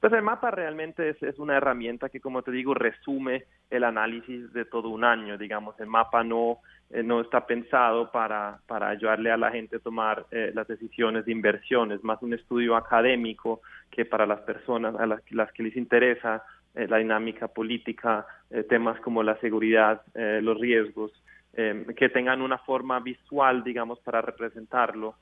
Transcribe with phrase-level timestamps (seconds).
[0.00, 4.52] Pues el mapa realmente es, es, una herramienta que, como te digo, resume el análisis
[4.52, 5.38] de todo un año.
[5.38, 6.58] Digamos, el mapa no,
[6.90, 11.24] eh, no está pensado para, para ayudarle a la gente a tomar eh, las decisiones
[11.24, 15.22] de inversión, es más un estudio académico que para las personas a las,
[15.52, 18.26] que les interesa eh, la dinámica política,
[18.68, 21.10] temas como la seguridad, los riesgos,
[21.52, 25.16] que tengan una forma visual, digamos, para representarlo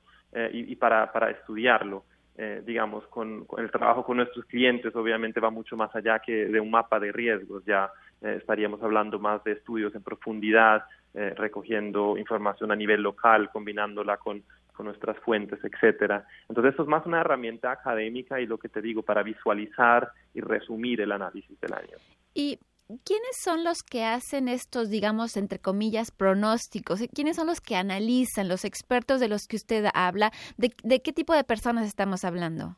[0.51, 2.03] y, y para, para estudiarlo.
[2.35, 6.59] Eh, digamos, con, el trabajo con nuestros clientes obviamente va mucho más allá que de
[6.59, 12.17] un mapa de riesgos, ya eh, estaríamos hablando más de estudios en profundidad, eh, recogiendo
[12.17, 14.41] información a nivel local, combinándola con,
[14.75, 16.25] con nuestras fuentes, etcétera.
[16.49, 20.41] Entonces, esto es más una herramienta académica y lo que te digo, para visualizar y
[20.41, 21.97] resumir el análisis del año.
[22.33, 27.01] Y ¿quiénes son los que hacen estos, digamos, entre comillas, pronósticos?
[27.13, 30.31] ¿Quiénes son los que analizan, los expertos de los que usted habla?
[30.57, 30.69] ¿De,
[31.01, 32.75] qué tipo de personas estamos hablando?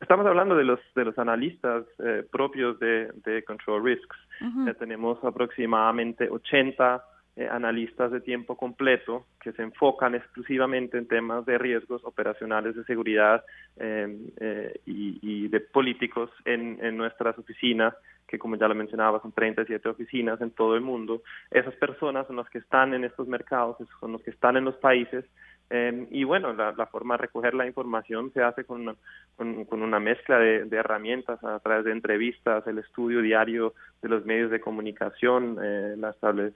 [0.00, 4.16] Estamos hablando de los de los analistas eh, propios de, Control Risks.
[4.78, 7.02] tenemos aproximadamente 80
[7.36, 12.84] eh, analistas de tiempo completo que se enfocan exclusivamente en temas de riesgos operacionales de
[12.84, 13.44] seguridad
[13.76, 17.94] eh, y, de políticos en, en nuestras oficinas
[18.26, 21.22] que como ya lo mencionaba son 37 oficinas en todo el mundo.
[21.50, 24.76] Esas personas son las que están en estos mercados, son los que están en los
[24.76, 25.24] países
[25.68, 28.94] eh, y bueno, la, forma de recoger la información se hace con una,
[29.36, 34.50] con, una mezcla de, herramientas a través de entrevistas, el estudio diario de los medios
[34.50, 35.96] de comunicación, eh,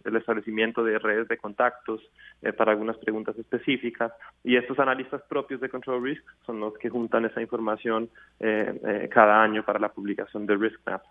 [0.04, 2.00] el establecimiento de redes de contactos
[2.42, 4.12] eh, para algunas preguntas específicas.
[4.44, 8.08] Y estos analistas propios de Control Risk son los que juntan esa información
[9.10, 11.02] cada año para la publicación de Risk Map.